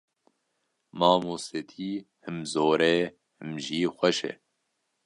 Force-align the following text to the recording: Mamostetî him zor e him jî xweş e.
Mamostetî 0.99 1.91
him 2.23 2.37
zor 2.53 2.79
e 2.95 2.97
him 3.37 3.51
jî 3.65 3.81
xweş 3.95 4.19
e. 4.29 4.31